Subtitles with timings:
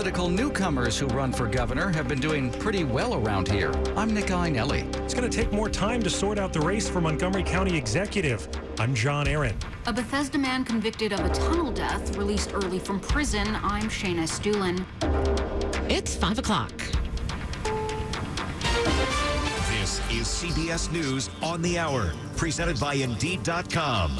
[0.00, 3.70] political newcomers who run for governor have been doing pretty well around here.
[3.98, 4.82] I'm Nick Iannelli.
[5.04, 8.48] It's going to take more time to sort out the race for Montgomery County Executive.
[8.78, 9.54] I'm John Aaron.
[9.84, 13.46] A Bethesda man convicted of a tunnel death released early from prison.
[13.56, 14.86] I'm Shayna Estulin.
[15.90, 16.72] It's 5 o'clock.
[19.68, 24.18] This is CBS News on the Hour, presented by Indeed.com.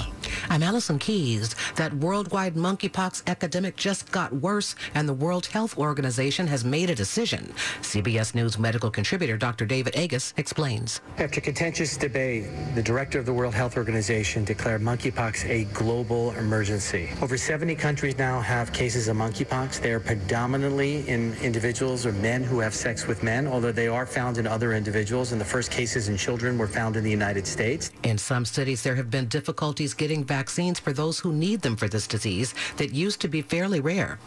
[0.53, 1.55] I'm Allison Keyes.
[1.77, 6.95] That worldwide monkeypox epidemic just got worse, and the World Health Organization has made a
[6.97, 7.55] decision.
[7.83, 9.65] CBS News medical contributor Dr.
[9.65, 11.03] David Agus explains.
[11.19, 17.11] After contentious debate, the director of the World Health Organization declared monkeypox a global emergency.
[17.23, 19.81] Over 70 countries now have cases of monkeypox.
[19.81, 24.05] They are predominantly in individuals or men who have sex with men, although they are
[24.05, 25.31] found in other individuals.
[25.31, 27.93] And the first cases in children were found in the United States.
[28.03, 31.87] In some cities, there have been difficulties getting vaccines for those who need them for
[31.87, 34.19] this disease that used to be fairly rare.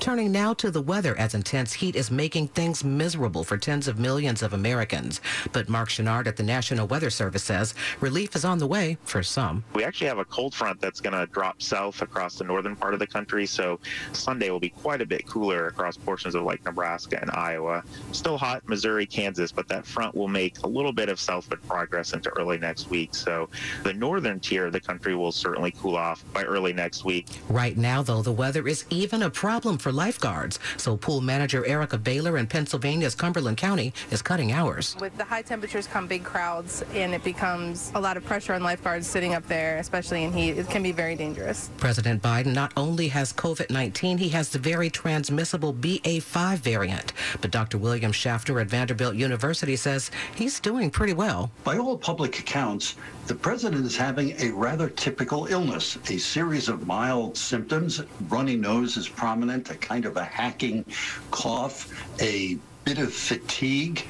[0.00, 3.98] Turning now to the weather as intense heat is making things miserable for tens of
[3.98, 5.20] millions of Americans.
[5.52, 9.22] But Mark Chenard at the National Weather Service says relief is on the way for
[9.22, 9.64] some.
[9.72, 12.92] We actually have a cold front that's going to drop south across the northern part
[12.92, 13.46] of the country.
[13.46, 13.80] So
[14.12, 17.82] Sunday will be quite a bit cooler across portions of like Nebraska and Iowa.
[18.12, 22.12] Still hot, Missouri, Kansas, but that front will make a little bit of southward progress
[22.12, 23.14] into early next week.
[23.14, 23.48] So
[23.82, 27.28] the northern tier of the country will certainly cool off by early next week.
[27.48, 30.58] Right now, though, the weather is even a problem problem for lifeguards.
[30.78, 34.96] So pool manager Erica Baylor in Pennsylvania's Cumberland County is cutting hours.
[35.00, 38.64] With the high temperatures come big crowds and it becomes a lot of pressure on
[38.64, 40.58] lifeguards sitting up there, especially in heat.
[40.58, 41.70] It can be very dangerous.
[41.76, 47.12] President Biden not only has COVID-19, he has the very transmissible BA5 variant.
[47.40, 47.78] But Dr.
[47.78, 51.52] William Schaffner at Vanderbilt University says he's doing pretty well.
[51.62, 52.96] By all public accounts,
[53.28, 58.02] the president is having a rather typical illness, a series of mild symptoms.
[58.28, 60.84] Runny nose is prominent, a kind of a hacking
[61.30, 61.86] cough,
[62.20, 64.04] a bit of fatigue.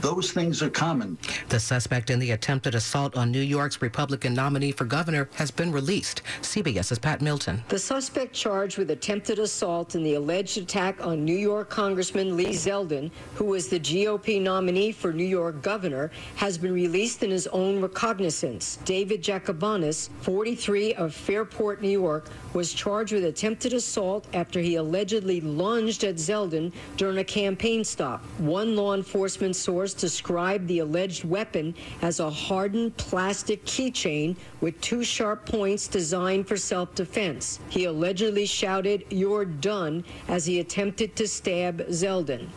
[0.00, 1.16] Those things are common.
[1.48, 5.70] The suspect in the attempted assault on New York's Republican nominee for governor has been
[5.70, 6.22] released.
[6.42, 7.62] CBS's Pat Milton.
[7.68, 12.48] The suspect charged with attempted assault in the alleged attack on New York Congressman Lee
[12.48, 17.46] Zeldin, who was the GOP nominee for New York governor, has been released in his
[17.48, 18.78] own recognizance.
[18.84, 25.40] David Jakubonis, 43 of Fairport, New York, was charged with attempted assault after he allegedly
[25.40, 28.15] lunged at Zeldin during a campaign stop.
[28.38, 35.04] One law enforcement source described the alleged weapon as a hardened plastic keychain with two
[35.04, 37.60] sharp points designed for self-defense.
[37.68, 42.48] He allegedly shouted, you're done, as he attempted to stab Zeldin.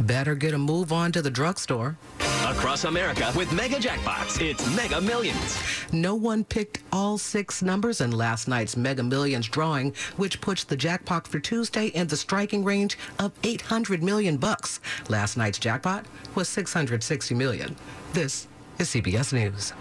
[0.00, 1.96] Better get a move on to the drugstore.
[2.44, 5.58] Across America with Mega Jackpots, it's Mega Millions.
[5.92, 10.76] No one picked all six numbers in last night's Mega Millions drawing, which puts the
[10.76, 14.80] jackpot for Tuesday in the striking range of 800 million bucks.
[15.08, 17.74] Last night's jackpot was 660 million.
[18.12, 18.46] This
[18.78, 19.72] is CBS News.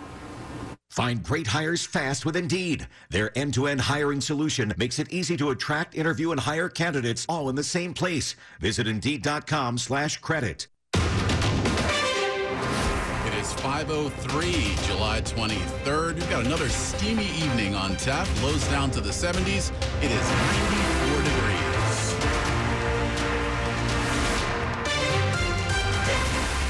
[0.90, 2.88] Find great hires fast with Indeed.
[3.10, 7.56] Their end-to-end hiring solution makes it easy to attract, interview, and hire candidates all in
[7.56, 8.38] the same place.
[8.62, 10.68] Visit Indeed.com slash credit.
[13.44, 16.16] Is 5.03, July 23rd.
[16.16, 18.26] We've got another steamy evening on tap.
[18.42, 19.74] Lows down to the 70s.
[20.02, 22.14] It is 94 degrees.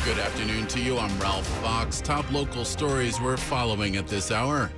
[0.03, 0.97] Good afternoon to you.
[0.97, 2.01] I'm Ralph Fox.
[2.01, 4.71] Top local stories we're following at this hour.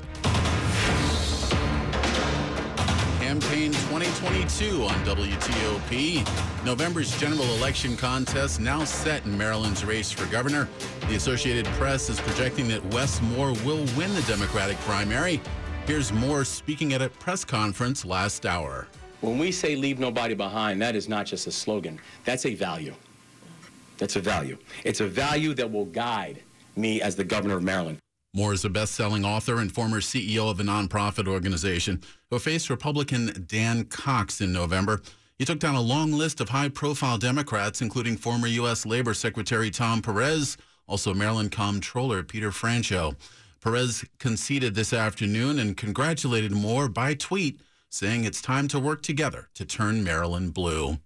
[3.22, 6.55] Campaign 2022 on WTOP.
[6.66, 10.68] November's general election contest now set in Maryland's race for governor.
[11.08, 15.40] The Associated Press is projecting that Wes Moore will win the Democratic primary.
[15.86, 18.88] Here's Moore speaking at a press conference last hour.
[19.22, 22.96] When we say leave nobody behind, that is not just a slogan, that's a value.
[24.00, 24.58] That's a value.
[24.84, 26.42] It's a value that will guide
[26.76, 28.00] me as the governor of Maryland.
[28.34, 32.02] Moore is a best-selling author and former CEO of a nonprofit organization
[32.32, 35.04] who faced Republican Dan Cox in November.
[35.38, 38.86] He took down a long list of high-profile Democrats, including former U.S.
[38.86, 40.56] Labor Secretary Tom Perez,
[40.88, 43.16] also Maryland Comptroller Peter Franchot.
[43.60, 47.60] Perez conceded this afternoon and congratulated Moore by tweet,
[47.90, 51.00] saying it's time to work together to turn Maryland blue.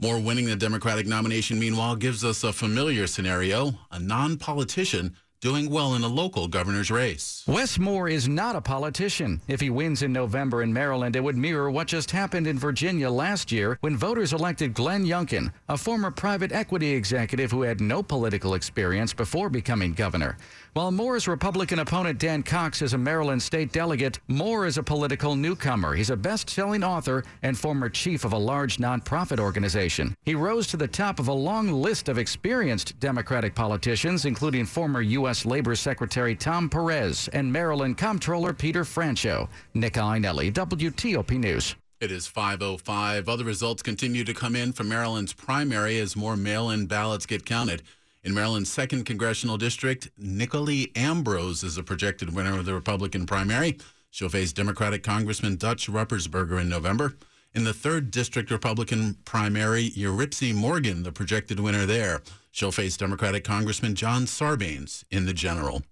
[0.00, 3.74] Moore winning the Democratic nomination, meanwhile, gives us a familiar scenario.
[3.90, 7.44] A non politician doing well in a local governor's race.
[7.46, 9.40] Wes Moore is not a politician.
[9.46, 13.10] If he wins in November in Maryland, it would mirror what just happened in Virginia
[13.10, 18.02] last year when voters elected Glenn Youngkin, a former private equity executive who had no
[18.02, 20.36] political experience before becoming governor.
[20.72, 25.34] While Moore's Republican opponent Dan Cox is a Maryland state delegate, Moore is a political
[25.34, 25.94] newcomer.
[25.94, 30.14] He's a best selling author and former chief of a large nonprofit organization.
[30.24, 35.00] He rose to the top of a long list of experienced Democratic politicians, including former
[35.00, 35.25] U.S.
[35.44, 39.48] Labor Secretary Tom Perez and Maryland Comptroller Peter Franchot.
[39.74, 41.74] Nick Iannelli, WTOP News.
[42.00, 43.28] It is 5.05.
[43.28, 47.44] Other results continue to come in from Maryland's primary as more mail in ballots get
[47.44, 47.82] counted.
[48.22, 53.78] In Maryland's 2nd Congressional District, Nicolee Ambrose is a projected winner of the Republican primary.
[54.10, 57.16] She'll face Democratic Congressman Dutch Ruppersberger in November.
[57.54, 62.20] In the 3rd District Republican primary, Yuripzy Morgan, the projected winner there.
[62.56, 65.82] She'll face Democratic Congressman John Sarbanes in the general.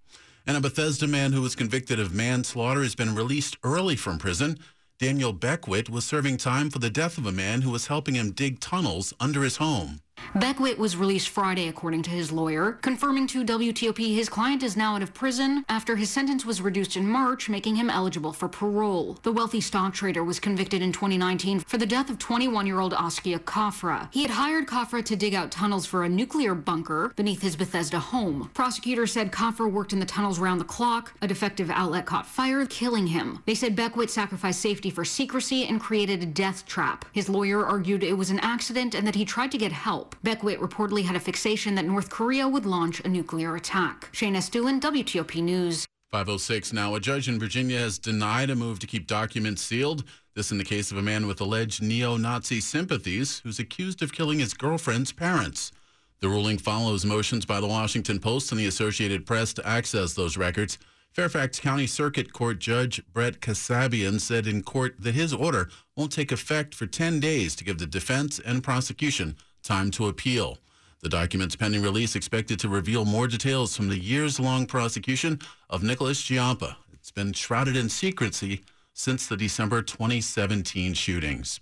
[0.46, 4.58] And a Bethesda man who was convicted of manslaughter has been released early from prison.
[4.98, 8.30] Daniel Beckwith was serving time for the death of a man who was helping him
[8.30, 10.00] dig tunnels under his home.
[10.36, 14.96] Beckwith was released Friday, according to his lawyer, confirming to WTOP his client is now
[14.96, 19.16] out of prison after his sentence was reduced in March, making him eligible for parole.
[19.22, 22.94] The wealthy stock trader was convicted in 2019 for the death of 21 year old
[22.94, 24.08] Askia Khafra.
[24.12, 28.00] He had hired Khafra to dig out tunnels for a nuclear bunker beneath his Bethesda
[28.00, 28.50] home.
[28.54, 31.12] Prosecutors said Khafra worked in the tunnels round the clock.
[31.22, 33.40] A defective outlet caught fire, killing him.
[33.46, 37.04] They said Beckwith sacrificed safety for secrecy and created a death trap.
[37.12, 40.16] His lawyer argued it was an accident and that he tried to get help.
[40.24, 44.08] Beckwith reportedly had a fixation that North Korea would launch a nuclear attack.
[44.12, 45.84] Shayna Estulin, WTOP News.
[46.12, 46.94] 506 now.
[46.94, 50.02] A judge in Virginia has denied a move to keep documents sealed.
[50.34, 54.14] This in the case of a man with alleged neo Nazi sympathies who's accused of
[54.14, 55.72] killing his girlfriend's parents.
[56.20, 60.38] The ruling follows motions by the Washington Post and the Associated Press to access those
[60.38, 60.78] records.
[61.12, 66.32] Fairfax County Circuit Court Judge Brett Kassabian said in court that his order won't take
[66.32, 70.58] effect for 10 days to give the defense and prosecution time to appeal.
[71.00, 76.22] The documents pending release expected to reveal more details from the years-long prosecution of Nicholas
[76.22, 76.76] Giampa.
[76.92, 78.62] It's been shrouded in secrecy
[78.92, 81.60] since the December 2017 shootings.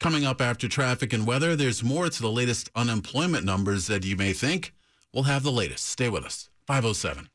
[0.00, 4.16] Coming up after traffic and weather, there's more to the latest unemployment numbers that you
[4.16, 4.74] may think.
[5.14, 5.86] We'll have the latest.
[5.86, 6.50] Stay with us.
[6.66, 7.28] 507.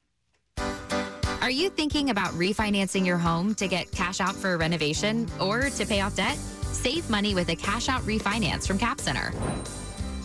[1.42, 5.70] Are you thinking about refinancing your home to get cash out for a renovation or
[5.72, 6.38] to pay off debt?
[6.38, 9.34] Save money with a cash out refinance from Cap Center.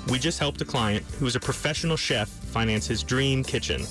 [0.09, 3.83] We just helped a client who is a professional chef finance his dream kitchen.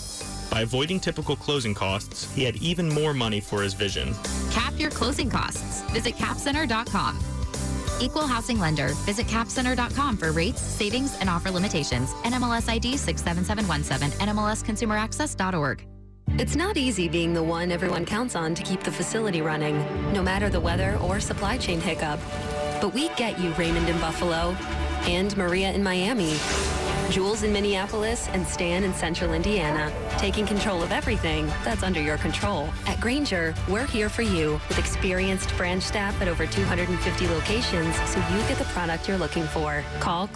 [0.51, 4.13] By avoiding typical closing costs, he had even more money for his vision.
[4.51, 5.81] Cap your closing costs.
[5.91, 7.19] Visit capcenter.com.
[7.99, 8.89] Equal housing lender.
[9.05, 12.11] Visit capcenter.com for rates, savings, and offer limitations.
[12.23, 15.87] NMLS ID 67717, NMLSconsumeraccess.org.
[16.39, 19.77] It's not easy being the one everyone counts on to keep the facility running,
[20.13, 22.19] no matter the weather or supply chain hiccup.
[22.81, 24.55] But we get you, Raymond in Buffalo,
[25.07, 26.35] and Maria in Miami,
[27.09, 32.17] Jules in Minneapolis, and Stan in Central Indiana, taking control of everything that's under your
[32.17, 32.69] control.
[32.87, 38.19] At Grainger, we're here for you with experienced branch staff at over 250 locations so
[38.31, 39.83] you get the product you're looking for.
[39.99, 40.27] Call,